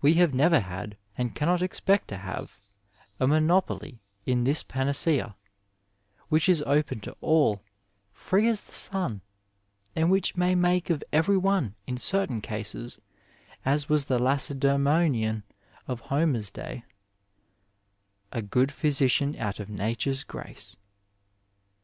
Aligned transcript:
We 0.00 0.14
have 0.14 0.32
never 0.32 0.60
had, 0.60 0.96
and 1.18 1.34
cannot 1.34 1.60
expect 1.60 2.06
to 2.06 2.16
have, 2.18 2.60
a 3.18 3.26
monopoly 3.26 3.98
in 4.24 4.44
this 4.44 4.62
panacea, 4.62 5.34
which 6.28 6.48
is 6.48 6.62
open 6.62 7.00
to 7.00 7.16
all, 7.20 7.60
free 8.12 8.46
as 8.46 8.62
the 8.62 8.72
sun, 8.72 9.20
and 9.96 10.12
which 10.12 10.36
may 10.36 10.54
make 10.54 10.90
of 10.90 11.02
every 11.12 11.36
one 11.36 11.74
in 11.88 11.98
certain 11.98 12.40
cases, 12.40 13.00
as 13.64 13.88
was 13.88 14.04
the 14.04 14.20
Lacedemonian 14.20 15.42
of 15.88 16.02
Homer's 16.02 16.52
day," 16.52 16.84
a 18.30 18.42
good 18.42 18.70
physician 18.70 19.34
out 19.40 19.58
of 19.58 19.68
Nature's 19.68 20.22
grace." 20.22 20.76